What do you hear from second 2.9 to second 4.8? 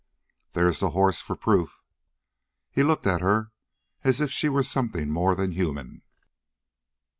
at her as if she were